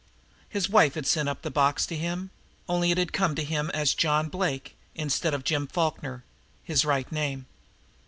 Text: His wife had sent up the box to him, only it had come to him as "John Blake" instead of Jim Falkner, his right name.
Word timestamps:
His 0.49 0.67
wife 0.67 0.95
had 0.95 1.05
sent 1.05 1.29
up 1.29 1.43
the 1.43 1.51
box 1.51 1.85
to 1.85 1.95
him, 1.95 2.31
only 2.67 2.89
it 2.89 2.97
had 2.97 3.13
come 3.13 3.35
to 3.35 3.43
him 3.43 3.69
as 3.71 3.93
"John 3.93 4.29
Blake" 4.29 4.75
instead 4.95 5.35
of 5.35 5.43
Jim 5.43 5.67
Falkner, 5.67 6.23
his 6.63 6.83
right 6.83 7.11
name. 7.11 7.45